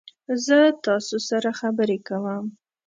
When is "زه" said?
0.45-0.59